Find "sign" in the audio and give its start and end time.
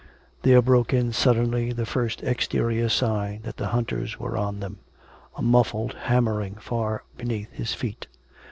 2.89-3.43